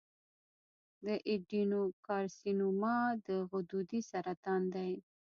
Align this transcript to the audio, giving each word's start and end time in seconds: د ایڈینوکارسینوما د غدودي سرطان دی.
د 1.03 1.07
ایڈینوکارسینوما 1.29 2.97
د 3.27 3.29
غدودي 3.49 3.99
سرطان 4.11 4.61
دی. 4.75 4.91